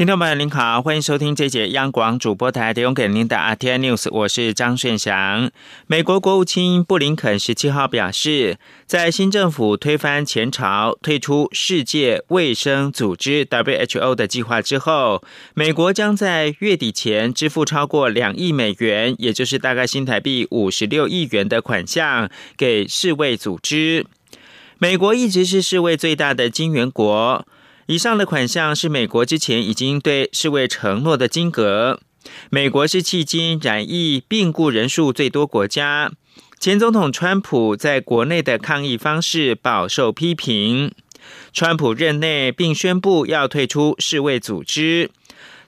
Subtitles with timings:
[0.00, 5.50] 听众朋友您好，欢迎收听这节央广主播台提供给您的 RTI News，我是张顺祥。
[5.86, 8.56] 美国国务卿布林肯十七号表示，
[8.86, 24.06] 在新政府推翻前朝、退出世界卫生组织 WHO 的计划之后，美国将在月底前支付超过两亿美元，也就是大概新台币五十六亿元的款项给世卫组织。
[24.78, 27.46] 美国一直是世卫最大的金援国。
[27.90, 31.98] 以上的款项是美国之前已经对世卫承诺的金额。
[32.48, 36.12] 美国是迄今染疫病故人数最多国家。
[36.60, 40.92] 前总统川普在国内的抗疫方式饱受批评。
[41.52, 45.10] 川普任内并宣布要退出世卫组织。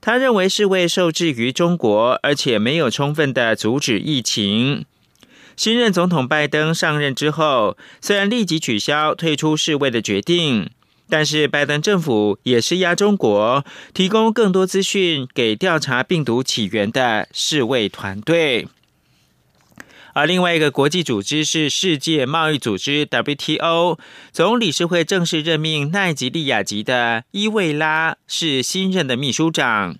[0.00, 4.84] 他认为世卫受制于中国，而且没有充分的阻止疫情。
[5.56, 10.70] 新任总统拜登上任之后，虽然立即取消退出世卫的决定。
[11.12, 18.66] 但是，拜登政府也施压中国，提供更多资讯给调查病毒起源的世卫团队。
[20.14, 23.98] 而另外一个国际组织是世界贸易组织 （WTO）
[24.32, 29.96] 总理事会正式任命奈及利亚籍的伊维拉是新任的秘书长。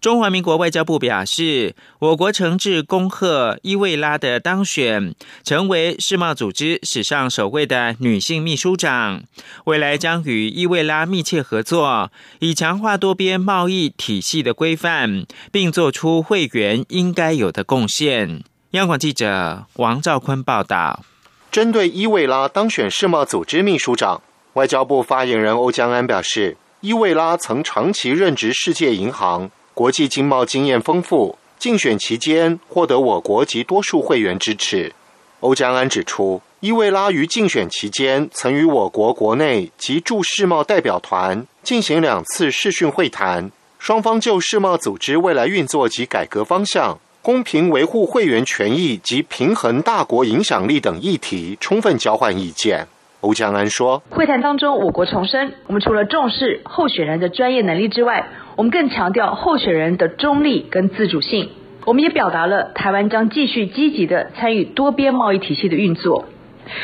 [0.00, 5.14] 中华民国外交部表示，我国诚挚恭贺伊维拉的当选，
[5.44, 9.22] 成为世贸组织史上首位的女性秘书长。
[9.66, 18.42] 未来将与伊维拉密切合作，以强化多边贸易体系的规范，并做出会员应该有的贡献。
[18.72, 21.04] 央广记者王兆坤报道。
[21.50, 24.22] 针对伊维拉当选世贸组织秘书长，
[24.54, 29.50] 外交部发言人欧江安表示，伊维拉曾长期任职世界银行。
[29.74, 34.92] 国际经贸经验丰富，竞选期间获得我国及多数会员支持。
[35.40, 52.86] 欧江安指出，伊维拉于竞选期间曾与我国国内及驻世贸代表团进行两次视讯会谈，双方就世贸组织未来运作及改革方向、公平维护会员权益及平衡大国影响力等议题充分交换意见。
[53.22, 61.50] 欧江安说：“会谈当中，我国重申，我们除了重视候选人的专业能力之外，我们更强调候选人的中立跟自主性。
[61.84, 66.26] 我们也表达了台湾将继续积极的参与多边贸易体系的运作。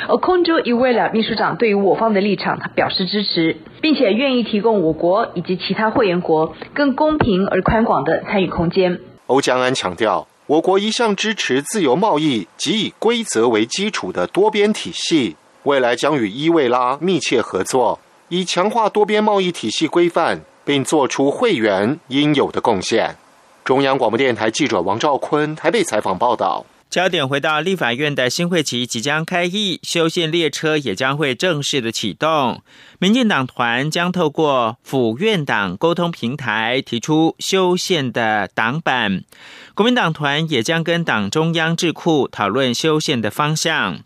[0.09, 15.37] 而空中一位了秘书长对于我方的立场，他表示支持，并且愿意提供我国以及其他会员国更公平而宽广的参与空间。”欧江安强调，我国一向支持自由贸易及以规则为基础的多边体系。
[15.63, 23.17] 未来将与伊维拉密切合作，以强化多边贸易体系规范，并做出会员应有的贡献。
[23.65, 26.67] 中央广播电台记者王兆坤台北采访报道。
[26.91, 32.61] 焦点回到立法院的新会期即将开议，修宪列车也将会正式的启动。
[32.99, 39.25] 民进党团将透过府院党沟通平台提出修宪的党版，
[39.75, 44.01] 国民党团也将跟党中央智库讨论修宪的方向。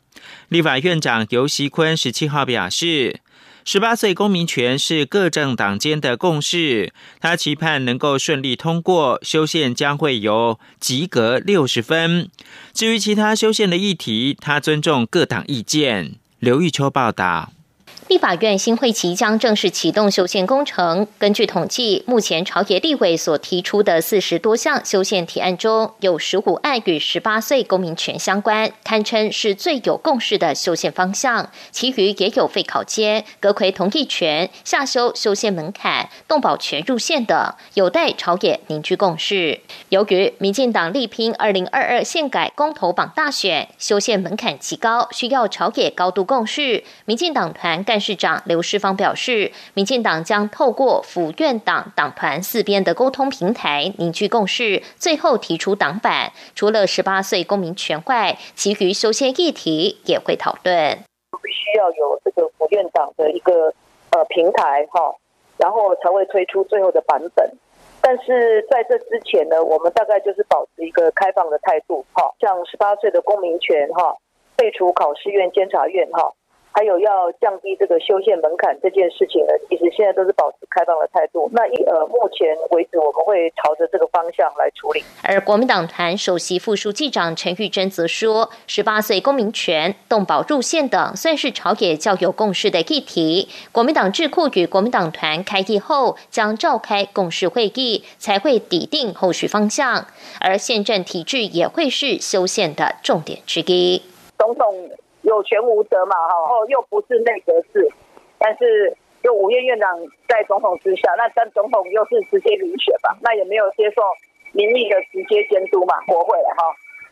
[0.49, 3.19] 立法院长游锡坤十七号表示，
[3.65, 12.29] 十八岁公民权是各政党间的共识，他期盼能够顺利通过修宪，将会由及格六十分。
[12.73, 16.17] 至于其他修宪的议题，他尊重各党意见。
[16.41, 17.53] 刘玉秋报道。
[18.13, 21.07] 立法院新会期将正式启动修宪工程。
[21.19, 31.49] 根据统计，目前朝野立委所提出的四十多项修宪提案中，有十五案与十八岁公民权相关，堪称是最有共识的修宪方向。
[31.71, 39.59] 其余也有废考监、隔魁同意权、下修修宪门槛、动保权入宪等，有待朝野凝聚共识。
[39.89, 46.85] 由于民进党力拼二零二二宪改公投榜大选，修宪门槛极高，需要朝野高度共识。
[47.07, 48.02] 民进党团干。
[48.03, 56.33] 市长刘世芳表示，民进党将透过府院党党团四边的沟通平台凝聚共识，最后提出党版。
[56.55, 60.99] 除了十八岁公民权外，其余修宪议题也会讨论。
[61.43, 63.73] 必须要有这个府院党的一个
[64.11, 65.15] 呃平台哈，
[65.57, 67.51] 然后才会推出最后的版本。
[68.01, 74.17] 但是在这之前呢，我们大概就是保持一个开放的态度哈，像十八岁的公民权哈，
[74.57, 76.33] 废除考试院监察院哈。
[76.73, 81.49] 还有要降低这个修宪门槛这件事情呢，其实现在都是保持开放的态度。
[81.53, 85.05] 那一呃，目前为止，我们会朝着这个方向来处理。
[85.23, 93.49] 而国民党团首席副书记长陈玉珍则说，十八岁公民权、动保入宪等，算是朝野较有共识的议题。
[93.71, 100.07] 国民党智库与国民党团开议后，将召开共识会议，才会拟定后续方向。
[100.41, 104.03] 而宪政体制也会是修宪的重点之一。
[104.39, 104.91] 总统。
[105.23, 107.89] 有权无责嘛，哈，哦，又不是内阁制，
[108.39, 109.99] 但是就五院院长
[110.29, 114.03] 在总统之下，那但总统又是直接民选吧，那也没有接受
[114.53, 116.63] 民意的直接监督嘛，国会哈，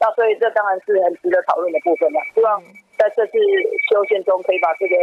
[0.00, 2.20] 那所以这当然是很值得讨论的部分了。
[2.34, 2.62] 希望
[2.98, 3.38] 在这次
[3.90, 4.94] 修宪中可以把这个。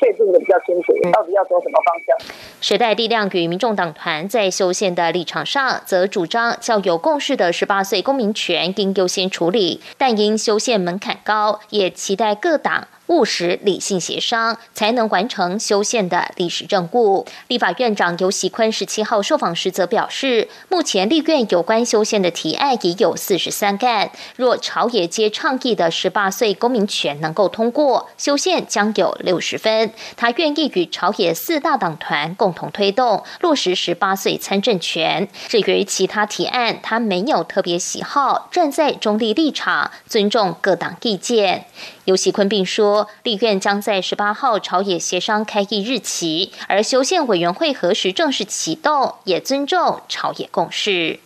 [0.00, 2.34] 确定的比较清楚，到底要走什么方向？
[2.62, 12.88] 时代力量与民众党团在修宪的立场上，则主张较有共识的十八岁公民权应优先处理，但因修宪门槛高，也期待各党。
[13.10, 17.26] 务实理性协商，才能完成修宪的历史任务。
[17.48, 29.92] 立法院长游锡坤十七号受访时则表示，目前立院有关修宪的提案已有四十三干，若朝野皆倡议的十八岁公民权能够通过，修宪将有六十分。
[30.16, 35.28] 他愿意与朝野四大党团共同推动落实十八岁参政权。
[35.48, 41.66] 至于其他提案，他没有特别喜好，站在中立立场，尊重各党意见。
[42.10, 51.20] 尤锡坤并说，立院将在十八号朝野协商开议日期，而修宪委员会何时正式启动，也尊重朝野共识。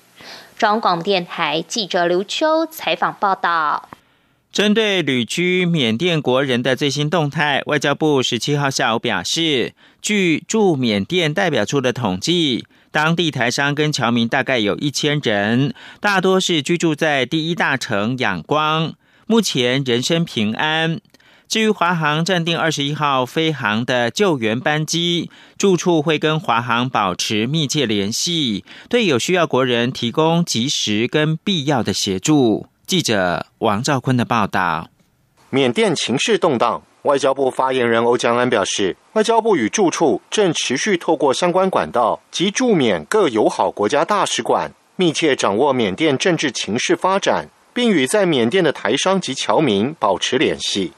[0.58, 3.88] 中广电台记者刘秋采访报道。
[4.52, 9.72] 针对旅居缅甸国人的最新动态，外交部十七号下午表示，
[10.02, 18.92] 据驻缅甸代表处的统计，当地台商跟侨民大概有一千人，大多是居住在第一大城仰光。
[19.26, 21.00] 目前人身平安。
[21.46, 32.66] 至于华航暂定二十一号飞航的救援班机，住处会跟华航保持密切联系，对有需要国人提供及时跟必要的协助。
[32.86, 34.88] 记者王兆坤的报道。
[35.50, 47.48] 缅甸情势动荡，外交部发言人欧江安表示，外交部与住处正持续透过相关管道及驻缅各友好国家大使馆，密切掌握缅甸政治情势发展。
[47.74, 50.92] 并与在缅甸的台商及侨民保持联系。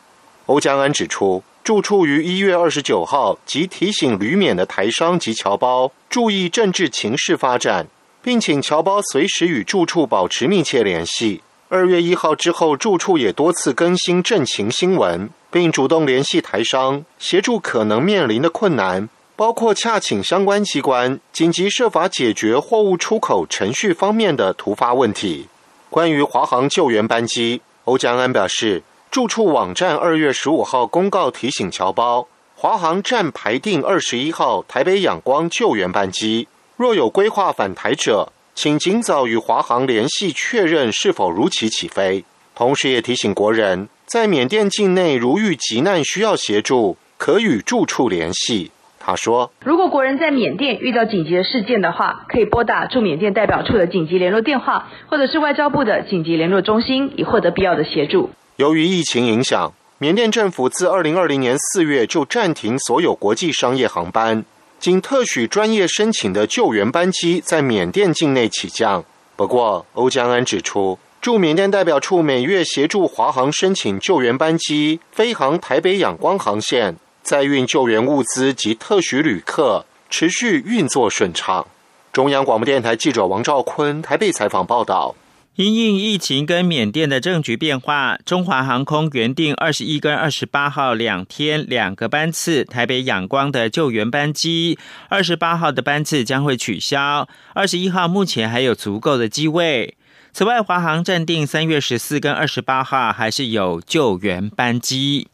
[0.44, 7.88] 欧江安指出，住处于一月二十九号即提醒旅缅的台商及侨胞注意政治情势发展，
[8.22, 11.42] 并请侨胞随时与住处保持密切联系。
[11.68, 25.48] 二月一号之后，住处也多次更新政情新闻，并主动联系台商，协助可能面临的困难，包括洽请相关机关紧急设法解决货物出口程序方面的突发问题。
[25.88, 42.24] 关于华航救援班机，欧江安表示，住处网站二月十五号公告提醒侨胞，华航暂排定二十一号台北仰光救援班机，若有规划返台者，请尽早与华航联系确认是否如期起飞。
[42.54, 48.72] 同时，也提醒国人，在缅甸境内如遇急难需要协助，可与住处联系。
[49.06, 64.44] 他说：“如果国人在缅甸遇到紧急的事件的话，可以拨打驻缅甸代表处的紧急联络电话，或者是外交部的紧急联络中心，以获得必要的协助。”由于疫情影响，缅甸政府自二零二零年四月就暂停所有国际商业航班，
[64.80, 69.04] 经特许专业申请的救援班机在缅甸境内起降。
[69.36, 76.96] 不过，欧江安指出，驻缅甸代表处每月协助华航申请救援班机飞航台北仰光航线。
[77.26, 81.66] 载运救援物资及特许旅客持续运作顺畅。
[82.12, 85.16] 中央广播电台记者王兆坤台北采访报道：
[85.56, 97.28] 因应疫情跟缅甸的政局变化，中华航空原定二十一跟二十八号两天两个班次台北仰光的救援班机，二十八号的班次将会取消。
[97.54, 99.96] 二十一号目前还有足够的机位。
[100.32, 105.26] 此外，华航暂定三月十四跟二十八号还是有救援班机。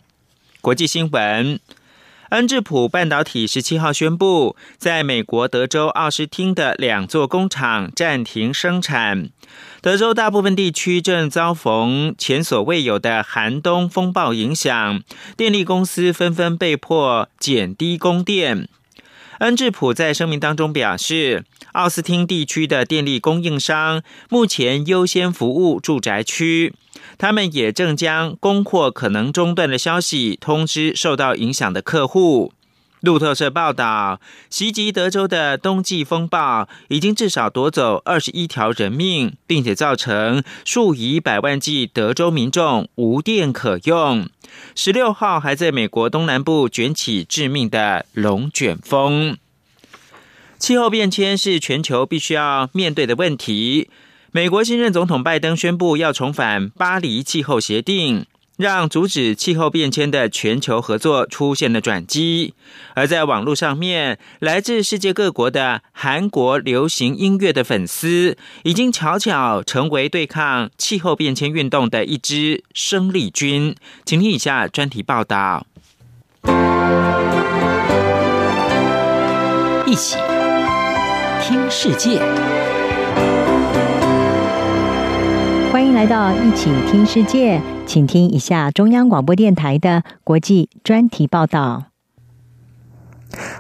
[0.63, 1.61] 国际新闻。
[2.33, 9.29] 恩智浦半导体十七号宣布，在美国德州奥斯汀的两座工厂暂停生产。
[9.83, 15.03] 德州大部分地区正遭逢前所未有的寒冬风暴影响，
[15.37, 18.67] 电力公司纷纷被迫减低供电。
[19.41, 26.73] 恩智浦在声明当中表示，奥斯汀地区的电力供应商目前优先服务住宅区。
[27.23, 32.53] 他们也正将供货可能中断的消息通知受到影响的客户。
[33.01, 44.29] 路透社报道，袭击德州的冬季风暴已经至少夺走二十一条人命，并且造成数以百万计德州民众无电可用。
[44.75, 49.39] 十六号还在美国东南部卷起致命的龙卷风。
[50.59, 53.89] 气候变迁是全球必须要面对的问题。
[54.35, 58.25] 美国新任总统拜登宣布要重返巴黎气候协定。
[58.59, 62.55] 让阻止气候变迁的全球合作出现了转机，
[62.95, 73.75] 而在网络上面，来自世界各国的韩国流行音乐的粉丝，已经悄悄成为对抗气候变迁运动的一支生力军。
[74.05, 75.67] 请听以下专题报道：
[79.87, 80.19] 一起
[81.43, 82.23] 听世界，
[85.83, 87.61] 欢迎来到一起听世界。
[87.85, 91.87] 请听一下中央广播电台的国际专题报道。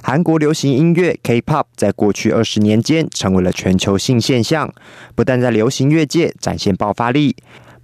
[0.01, 4.73] 韩国流行音乐 K-pop 在过去二十年间成为了全球性现象，
[5.17, 7.35] 不但在流行乐界展现爆发力，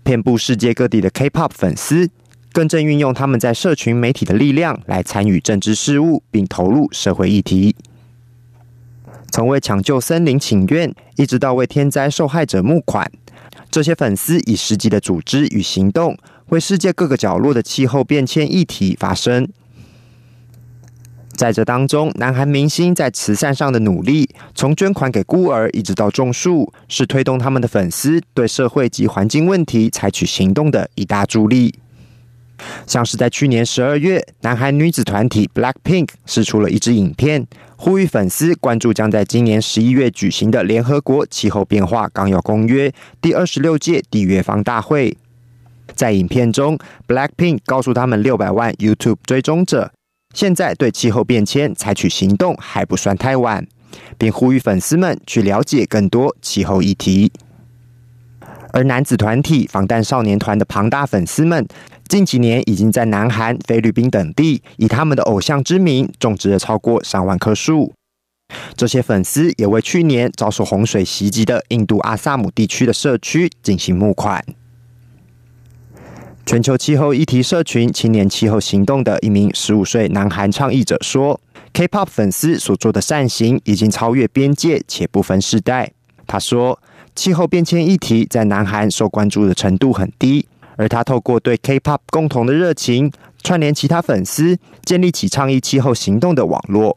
[0.04, 2.09] 遍布世界各地的 K-pop 粉丝
[2.52, 7.75] 更正运用他们在社群媒体的力量来参与政治事务，并投入社会议题。
[9.30, 13.11] 从为抢救森林请愿，一直到为天灾受害者募款，
[13.70, 16.16] 这些粉丝以实际的组织与行动。
[16.49, 19.47] 为世界各个角落的气候变迁议题发声。
[21.37, 31.78] 在这当中，南韩明星在慈善上的努力，从捐款给孤儿一直到种树，是推动他们的粉丝对社会及环境问题采取行动的一大助力。
[32.86, 37.46] 像是在去年十二月，南韩女子团体 BLACKPINK 试出了一支影片，
[37.76, 45.16] 呼吁粉丝关注将在今年十一月举行的联合国气候变化纲要公约第二十六届缔约方大会。
[45.94, 49.90] 在影片中，Blackpink 告诉他们六百万 YouTube 追踪者，
[50.34, 53.66] 现在对气候变迁采取行动还不算太晚，
[54.16, 57.32] 并呼吁粉丝们去了解更多气候议题。
[58.72, 61.66] 而男子团体防弹少年团的庞大粉丝们，
[62.08, 67.92] 近几年已经在南韩、菲律宾等地以他们的偶像之名种植了超过上万棵树。
[68.75, 74.42] 这些粉丝也为去年遭受洪水袭击的印度阿萨姆地区的社区进行募款。
[76.46, 81.38] 全球气候议题社群青年气候行动的一名十五岁南韩倡议者说
[81.75, 85.92] ：“K-pop 粉丝所做的善行已经超越边界且不分世代。”
[86.26, 86.80] 他说
[87.18, 90.46] ：“气候变迁议题在南韩受关注的程度很低，
[90.76, 93.10] 而他透过对 K-pop 共同的热情，
[93.42, 96.96] 串联其他粉丝，建立起倡议气候行动的网络。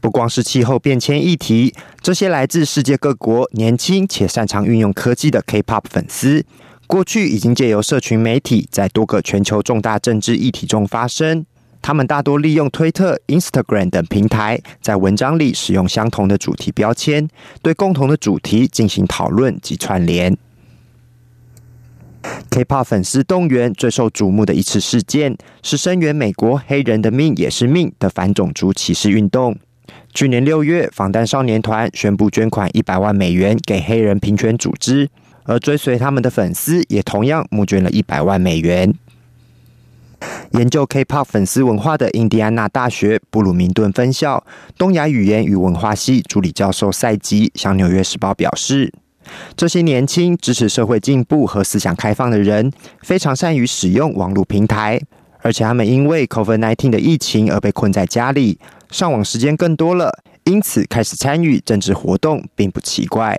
[0.00, 6.44] 不光是气候变迁议题，这些来自世界各国年轻且擅长运用科技的 K-pop 粉丝。”
[6.88, 11.46] 过去已经借由社群媒体在多个全球重大政治议题中发声。
[11.86, 17.28] 他们大多利用推特、Instagram 等平台，在文章里使用相同的主题标签，
[17.62, 20.36] 对共同的主题进行讨论及串联。
[22.50, 29.56] K-pop 粉丝动员最受瞩目的一次事件，是声援美国“黑人的命也是命”的反种族歧视运动。
[30.12, 35.08] 去年六月，防弹少年团宣布捐款一百万美元给黑人平权组织。
[35.44, 38.92] 而追随他们的粉丝也同样募捐了一百万美元。
[40.52, 44.44] 研究 K-pop 粉丝文化的印第安纳大学布鲁明顿分校
[44.78, 48.92] 东亚语言与文化系助理教授赛吉向《纽约时报》表示
[49.56, 55.00] ：“这些年轻、支持社会进步和思想开放的人，非常善于使用网络平台，
[55.42, 58.58] 而且他们因为 COVID-19 的疫情而被困在家里，
[58.90, 63.38] 上网时间更多了，因此开始参与政治活动，并不奇怪。”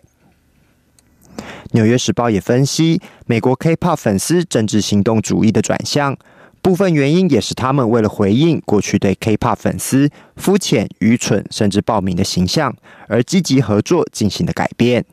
[1.71, 6.17] 《纽约时报》也分析，美国 K-pop 粉丝政治行动主义的转向，
[6.61, 12.75] 部分原因也是他们为了回应过去对 K-pop 粉丝肤浅、愚蠢甚至暴民的形象，
[13.07, 15.05] 而积极合作进行的改变。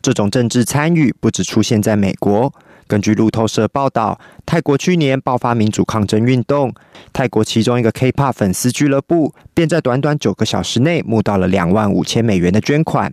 [0.00, 2.52] 这种政治参与不只出现在美国。
[2.86, 6.72] 根据路透社报道，泰国去年爆发民主抗争运动，
[7.12, 13.12] 泰国其中一个 K-pop 粉丝俱乐部便在短短九个小时内募到了两万五千美元的捐款。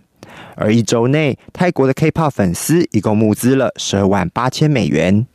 [0.54, 5.26] 而一周内，泰国的 K-pop 粉丝一共募资了十二万八千美元。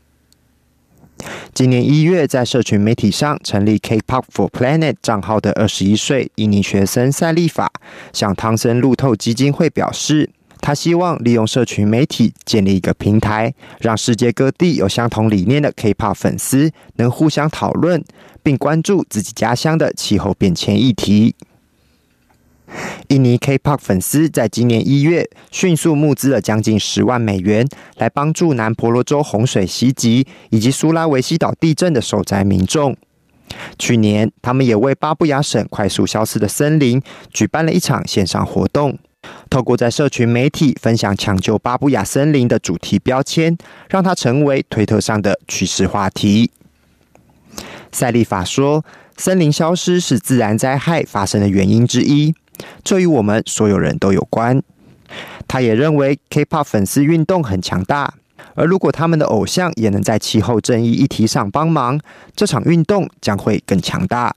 [1.54, 7.72] 今年一月，在社群媒体上成立 K-pop for Planet 账号的二十一岁印尼学生赛利法，
[8.14, 18.04] 向汤森路透基金会表示，他希望利用社群媒体建立一个平台，让世界各地有相同理念的 K-pop 粉丝能互相讨论，
[18.42, 21.36] 并关注自己家乡的气候变迁议题。
[23.10, 32.96] 印尼 K-pop 粉丝在今年一月迅速募资了将近十万美元，来帮助南婆罗洲洪水袭击以及苏拉维西岛地震的受灾民众。
[33.78, 37.02] 去年，他们也为巴布亚省快速消失的森林
[37.34, 38.98] 举办了一场线上活动，
[39.50, 43.58] 透过在社群媒体分享抢救巴布亚森林的主题标签，
[43.90, 46.50] 让它成为推特上的趋势话题。
[47.92, 48.86] 赛利法说
[49.18, 52.34] ：“森林消失是自然灾害发生的原因之一，
[52.84, 54.62] 这与我们所有人都有关。”
[55.48, 58.14] 他也认为 K-pop 粉丝运动很强大。
[58.56, 62.00] 而如果他们的偶像也能在气候正义议题上帮忙，
[62.36, 64.36] 这场运动将会更强大。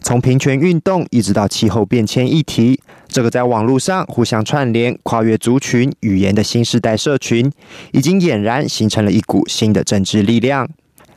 [0.00, 7.50] 从平权运动一直到气候变迁议题，这个在网络上互相串联、跨越族群、语言的新时代社群，
[7.92, 10.68] 已经俨然形成了一股新的政治力量。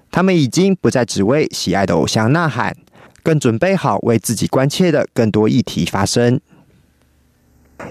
[0.09, 2.75] 他们已经不再只为喜爱的偶像呐喊，
[3.27, 6.39] 更准备好为自己关切的更多议题发声。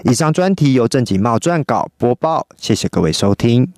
[0.03, 3.71] 以上专题由郑锦茂撰稿播报，谢谢各位收听。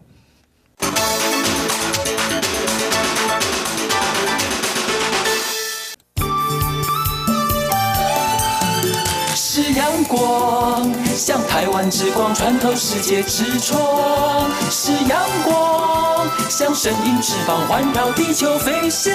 [9.36, 19.13] 是阳光，像台湾之光穿透世界之窗；是阳光，像神鹰翅膀环绕地球飞翔。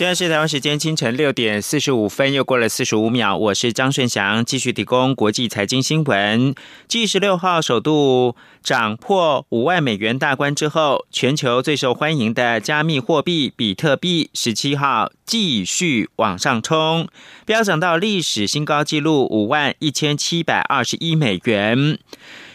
[0.00, 3.36] 现在是台湾时间清晨六点四十五分，又过了四十五秒。
[3.36, 6.54] 我是张顺祥，继续提供国际财经新闻。
[6.88, 17.06] 继十六号首度涨破五万美元大关之后，全球最受欢迎的加密货币比特币十七号继续往上冲，
[17.44, 21.98] 飙涨到历史新高纪录五万一千七百二十一美元。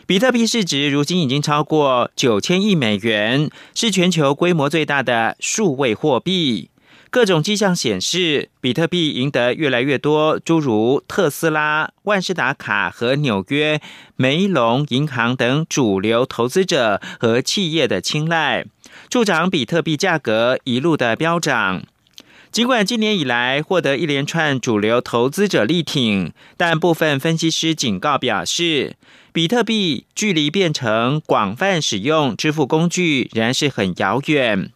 [0.07, 6.71] 比特币市值如今已经超过九千亿美元，是全球规模最大的数位货币。
[7.15, 13.79] 各种迹象显示，比特币赢得越来越多诸如特斯拉、万事达卡和纽约
[14.17, 18.65] 梅隆银行等主流投资者和企业的青睐，
[19.07, 21.83] 助长比特币价格一路的飙涨。
[22.51, 28.97] 尽管今年以来获得一连串主流投资者力挺，但部分分析师警告表示，
[29.31, 34.73] 比特币距离变成广泛使用支付工具仍然是很遥远。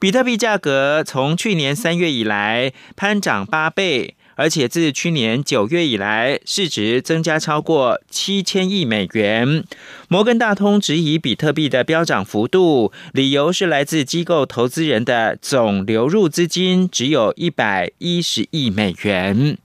[0.00, 9.64] 比特币价格从去年三月以来攀涨八倍，而且自去年九月以来，市值增加超过七千亿美元。
[10.06, 19.58] 摩根大通质疑比特币的飙涨幅度，理由是来自机构投资人的总流入资金只有一百一十亿美元。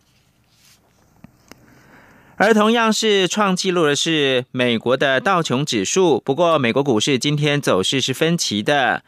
[2.37, 9.03] 而同样是创纪录的是美国的道琼指数，不过美国股市今天走势是分歧的。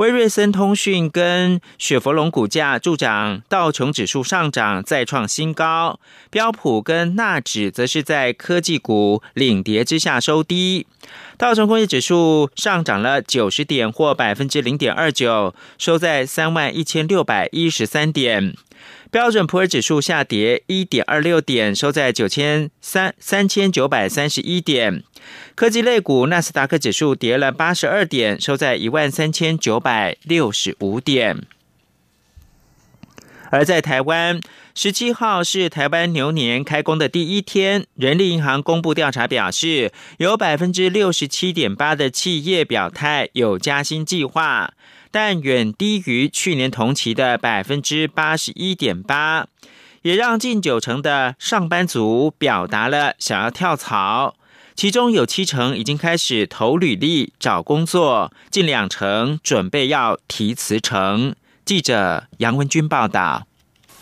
[0.00, 6.00] 威瑞森通讯跟雪佛龙股价助长道琼指数上涨，再创新高。
[6.30, 10.86] 标普跟纳指则是在科技股领跌之下收低。
[11.36, 18.54] 道琼工业指数上涨了九十点，或百分之零点二九，收在三万一千六百一十三点。
[19.10, 25.02] 标准普尔指数下跌一点二六点，收在九千三三千九百三十一点。
[25.56, 31.44] 科技类股纳斯达克指数跌了八十二点，收在一万三千九百六十五点。
[33.50, 34.40] 而在台湾，
[34.76, 44.72] 十七号是台湾牛年开工的第一天，人力银行公布调查表示，有百分之六十七点八的企业表态有加薪计划。
[45.10, 49.46] 但远低于去年同期的百分之八十一点八，
[50.02, 54.36] 也让近九成的上班族表达了想要跳槽，
[54.74, 61.34] 其中有七成已经开始投履历找工作，近两成准备要提辞呈。
[61.64, 63.49] 记者杨文军报道。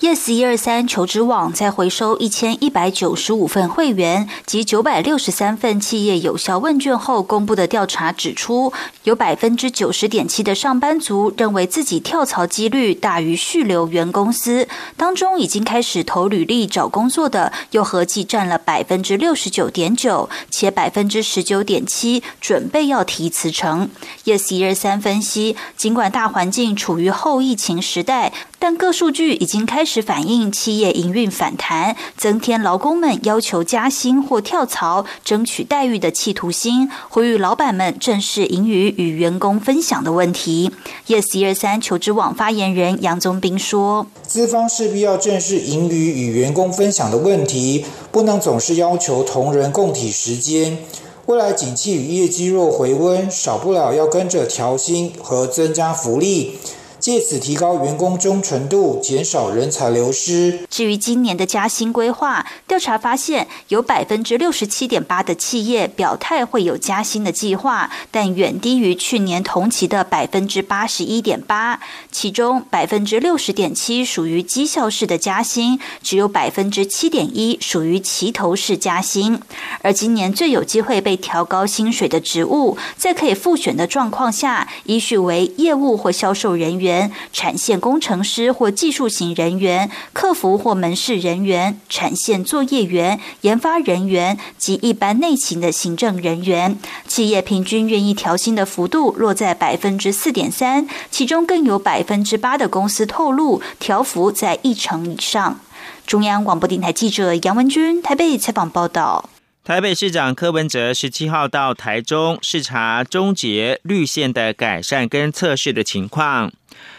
[0.00, 23.90] Yes 一二三求职网在回收一千一百九十五份会员及九百六十三份企业有效问卷后公布的调查指出，有百分之九十点七的上班族认为自己跳槽几率大于续留原公司，当中已经开始投履历找工作的又合计占了百分之六十九点九，且百分之十九点七准备要提辞呈。
[24.24, 28.32] Yes 一二三分析，尽管大环境处于后疫情时代。
[28.60, 40.72] 但各数据已经开始反映企业营运反弹，增添劳工们要求加薪或跳槽、争取待遇的企图心，呼吁老板们正视盈余与员工分享的问题。
[41.06, 50.78] Yes 一二三求职网发言人杨宗斌说：“资方势必要正视盈余与员工分享的问题，不能总是要求同仁共体时间。
[51.26, 56.58] 未来景气与业绩若回温，少不了要跟着调薪和增加福利。”
[57.00, 60.61] 借此提高员工忠诚度，减少人才流失。
[60.68, 71.80] 至于今年的加薪规划，调查发现有百分之六十七点八的企业表态会有加薪的计划，但远低于去年同期的百分之八十一点八。
[72.11, 79.40] 其中百分之六十点七属于绩效式的加薪，只有百分之七点一属于齐头式加薪。
[79.82, 86.88] 而今年最有机会被调高薪水的职务，在可以复选的状况下，依序为业务或销售人员、
[87.33, 96.79] 产线工程师或技术型人员、客服或门市人员、产线作业员、研发人员及一般内勤的行政人员。
[97.07, 105.61] 企业平均愿意调薪的幅度落在百分之四点三，其中更有百分之八的公司透露调幅在一成以上。
[106.07, 109.29] 中央广播电台记者杨文君台北采访报道。
[109.68, 116.50] 台北市长柯文哲十七号到台中视察中捷绿线的改善跟测试的情况。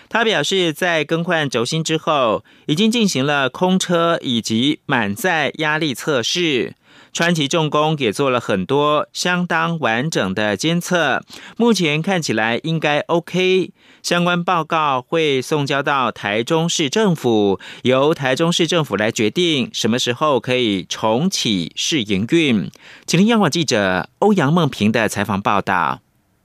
[0.07, 6.75] 他表示，在更换轴心之后，已经进行了空车以及满载压力测试。
[7.11, 11.23] 川崎重工也做了很多相当完整的监测，
[11.57, 13.71] 目前看起来应该 OK。
[14.01, 22.71] 相关报告会送交到台中市政府，由台中市政府来决定什么时候可以重启试营运。
[23.05, 25.99] 请听央广记者欧阳梦平的采访报道。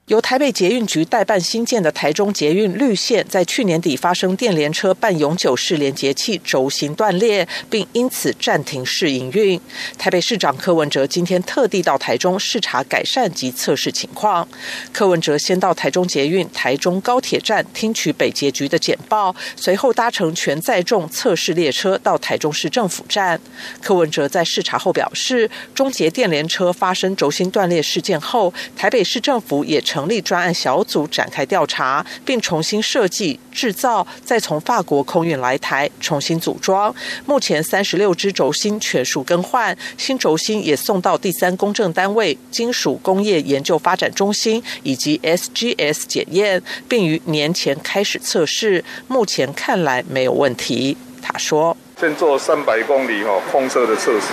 [0.07, 9.59] 由台北捷运局代办新建的台中捷运绿线，在去年底发生电联车半永久式连接器轴心断裂，并因此暂停试营运。
[9.97, 14.47] 台北市长柯文哲今天特地到台中视察改善及测试情况。
[14.93, 23.41] 柯文哲先到台中捷运台中高铁站听取北捷局的简报，随后搭乘全载重测试列车到台中市政府站。
[23.81, 36.93] 柯文哲在视察后表示，中捷电联车发生轴心断裂事件后，台北市政府也成立专案小组展开调查，并重新设计、制造，再从法国空运来台重新组装。
[37.25, 48.83] 目前三十六只轴心全数更换，新轴心也送到第三公证单位金属工业研究发展中心以及 SGS 检验，并于年前开始测试。
[49.07, 50.97] 目前看来没有问题。
[51.21, 54.27] 他说：“先做三百公里哈空车的测试，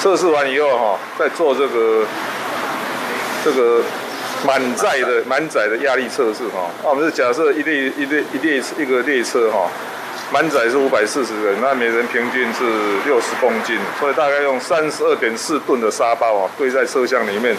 [0.00, 2.06] 测试完以后哈，再做这个
[3.44, 3.82] 这个。”
[4.46, 9.70] 满载的满载的压力测试哈，那我们是假设一列一列一列一个列车哈，
[10.32, 12.64] 满载是五百四十人，那每人平均是
[13.04, 17.54] 六十公斤，所以大概用三十二点四吨的沙包啊堆在车厢里面，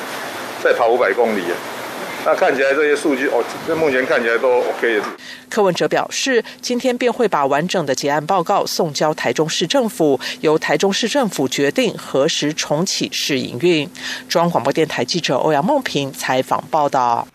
[0.64, 1.44] 再跑五百公里。
[2.24, 5.04] 那看起来这些数据哦，这目前看起来都 OK 的。
[5.50, 13.90] 柯文哲表示，今天便会把完整的结案报告送交台中市政府，由台中市政府决定何时重启试营运。
[14.30, 17.28] 中央广播电台记者欧阳梦平采访报道。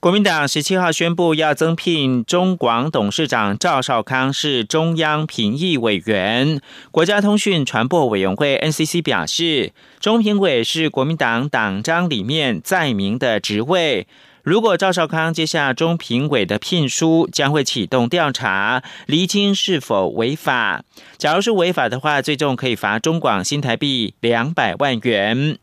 [0.00, 6.60] 国民党十七号宣布要增聘中广董事长赵少康是中央评议委员。
[6.90, 14.08] 国家通讯传播委员会 NCC 表示，中评委是国民党党章里面载明的职位。
[14.42, 20.82] 如果赵少康接下中评委的聘书，将会启动调查，厘清是否违法。
[21.16, 25.56] 假如是违法的话，最终可以罚中广新台币两百万元。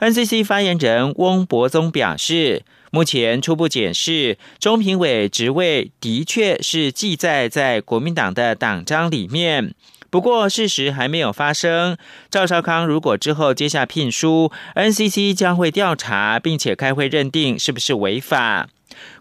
[0.00, 9.74] NCC 发言人翁博宗表示，目前初步检视，中评委职位的确是记载在国民党的党章里面。
[10.14, 11.96] 不过，事实还没有发生。
[12.30, 18.68] 赵少康如果之后接下聘书，NCC 将会调查，并且开会认定是不是违法。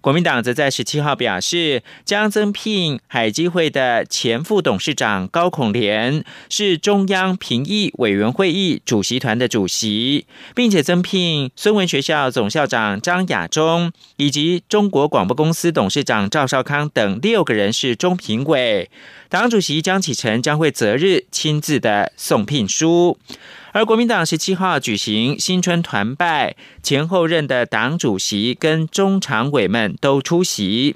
[0.01, 18.91] 国民党则在十七号表示，将增聘海基会的前副董事长高孔廉，是中央评议委员会议主席团的主席，并且增聘孙文学校总校长张亚中以及中国广播公司董事长赵少康等六个人是中评委。
[19.33, 23.17] 党主席江启臣将会择日亲自的送聘书。
[23.71, 30.95] 而国民党十七号举行新春团拜，前后任的党主席跟中常委们都出席。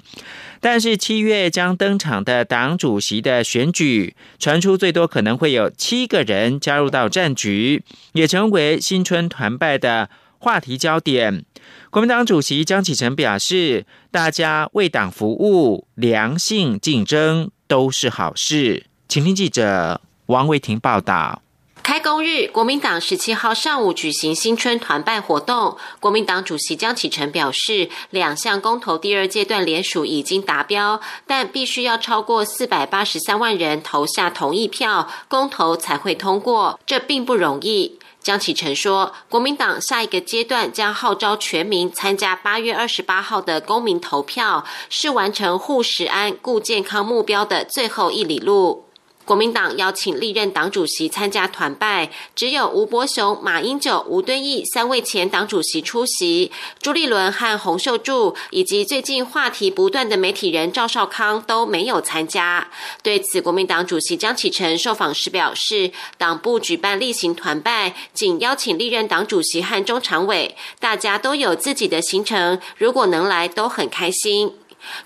[0.60, 11.44] 但是七月将登场的党主席的选举，传出最多可能会有七个人加入到战局，也成为新春团拜的话题焦点。
[11.90, 18.84] 国民党主席江启臣表示，大家为党服务，良性竞争都是好事。
[19.08, 21.40] 请听记者王维婷报道。
[21.82, 25.78] 开工日，国民党十七号上午举行新春团拜活动。
[26.00, 37.97] 国民党主席江启臣表示，两项公投第二阶段联署已经达标，但必须要超过四百八十三万人投下同意票，公投才会通过，这并不容易。
[38.28, 48.87] 江启臣说，国民党下一个阶段将号召全民参加八月二十八号的公民投票，是完成护食安、顾健康目标的最后一里路。
[49.28, 62.70] 国民党邀请历任党主席参加团拜，只有吴伯雄、马英九、吴敦义三位前党主席出席，朱立伦和洪秀柱以及最近话题不断的媒体人赵少康都没有参加。
[63.02, 74.54] 对此，国民党主席江启臣受访时表示，党部举办例行团拜，仅邀请历任党主席和中常委，大家都有自己的行程，如果能来都很开心。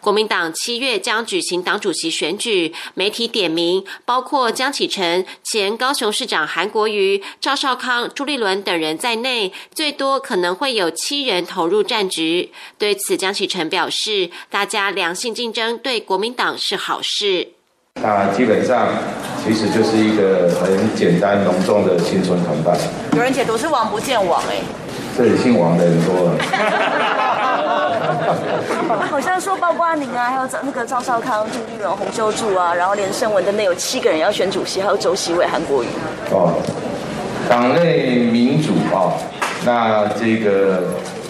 [0.00, 12.50] 国民党七月将举行党主席选举，媒体点名包括江启臣、前高雄市长韩国瑜、赵少康、朱立伦等人在内，最多可能会有七人投入战局。
[12.78, 17.48] 对此，江启臣表示，大家良性竞争对国民党是好事。
[17.96, 18.88] 那基本上
[19.44, 22.78] 其实就是一个很简单隆重的新春团拜。
[23.14, 24.62] 有人解读是王不见王哎，
[25.16, 26.38] 这里姓王的人多了。
[29.10, 35.86] 好像说包括您啊，还有那个赵少康、朱立伦、洪秀柱啊，然后连胜文的内有七个人要选主席，还有周锡伟、韩国瑜。
[36.30, 36.54] 哦，
[37.48, 39.12] 党内民主啊，
[39.64, 40.82] 那这个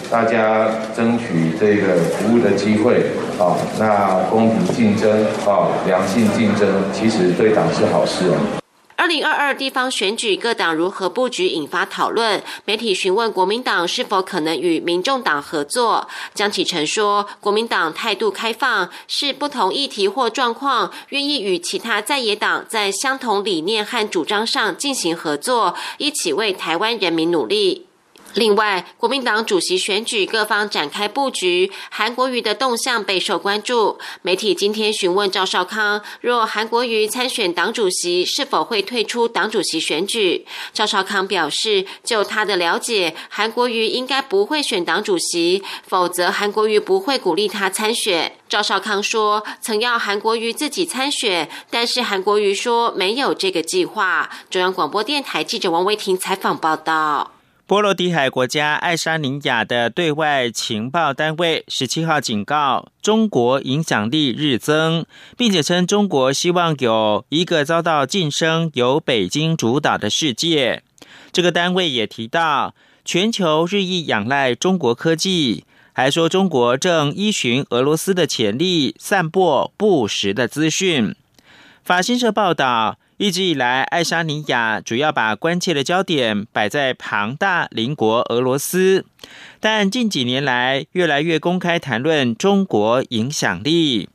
[0.09, 8.62] 大家争取这个服务的机会啊，那公平竞争啊，良性竞争，其实对党是好事啊。
[8.95, 16.07] 二零二二地方选举各党如何布局引发讨论，媒体询问国民党是否可能与民众党合作。
[16.33, 27.87] 江启臣说，国民党态度开放，是不同议题或状况愿意与其他在野党在相同理念和主张上进行合作，一起为台湾人民努力。
[28.35, 33.99] 另外，国民党主席选举各方展开布局，韩国瑜的动向备受关注。
[34.23, 40.47] 媒体今天询问赵少康，若韩国瑜参选党主席，是否会退出党主席选举？
[40.73, 48.35] 赵少康表示，就他的了解，韩国瑜应该不会选党主席，否则韩国瑜不会鼓励他参选。
[48.49, 54.31] 赵少康说，曾要韩国瑜自己参选，但是韩国瑜说没有这个计划。
[54.49, 57.32] 中央广播电台记者王维婷采访报道。
[57.65, 65.05] 波罗的海国家爱沙尼亚的对外情报单位十七号警告，中国影响力日增，
[65.37, 70.83] 并且称中国希望有一个遭到晋升、由北京主导的世界。
[71.31, 81.15] 这个单位也提到，全球日益仰赖中国科技，还说中国正依循俄罗斯的潜力，散播不实的资讯。
[81.85, 82.97] 法新社报道。
[83.17, 89.05] 一直以来，爱沙尼亚主要把关切的焦点摆在庞大邻国俄罗斯，
[89.59, 94.09] 但近几年来越来越公开谈论中国影响力。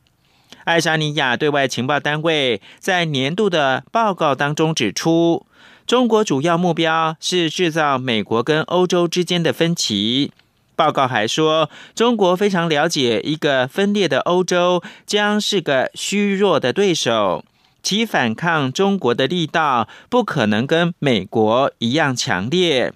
[0.64, 5.46] 爱沙尼亚对外情报单位在年度的报告当中指出，
[5.86, 10.32] 中国主要目标是制造美国跟欧洲之间的分歧。
[10.74, 17.44] 报告还说，中国非常了解一个分裂的欧洲将是个虚弱的对手。
[17.82, 22.92] 其反抗中国的力道不可能跟美国一样强烈。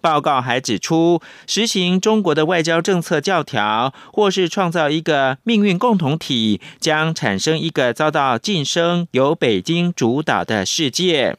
[0.00, 11.36] 报告还指出，实行中国的外交政策教条，或是创造一个命运共同体，将产生一个遭到晋升、由北京主导的世界。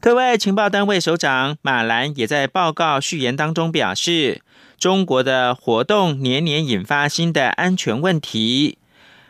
[0.00, 4.42] 对外情报单位首长马兰也在报告序言当中表示，
[4.76, 8.76] 中国的活动年年引发新的安全问题。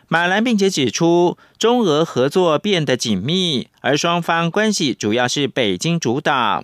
[0.07, 6.63] 马兰并且指出，中俄合作变得紧密，而双方关系主要是北京主导。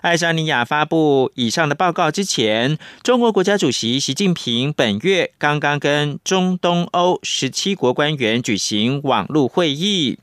[0.00, 10.18] 爱沙尼亚发布以上的报告之前，中国国家主席习近平本月刚刚跟中东欧十七国官员举行网络会议。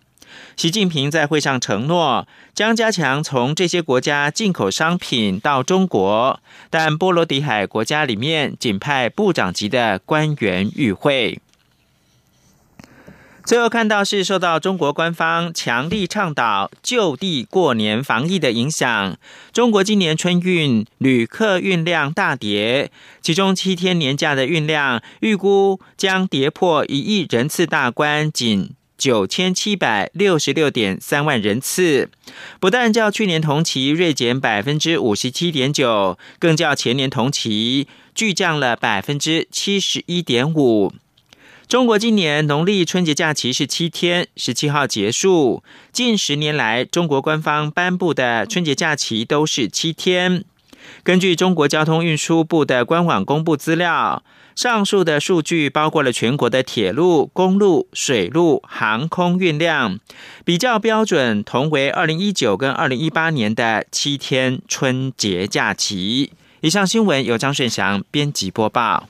[0.55, 11.39] 习近平在会上承诺，将加强从这些国家进口商品到中国，但波罗的海国家里面仅派部长级的官员与会。
[13.43, 19.17] 最后看到是受到中国官方强力倡导就地过年防疫的影响，
[19.51, 32.09] 中国今年春运旅客运量大跌，其中七天年假的运量预估将跌破一亿人次大关，仅九千七百六十六点三万人次，
[32.59, 40.93] 不但较去年同期锐减百分之五十七点九，更较前年同期巨降了百分之七十一点五。
[41.71, 45.63] 中国今年农历春节假期是七天，十七号结束。
[45.93, 50.43] 近十年来，中国官方颁布的春节假期都是七天。
[51.01, 54.21] 根据中国交通运输部的官网公布资料，
[54.53, 59.97] 上述的数据包括了全国的铁路、公路、水路、航空运量，
[60.43, 66.33] 比较标准同为二零一九跟二零一八年的七天春节假期。
[66.59, 69.07] 以上新闻由张顺祥编辑播报。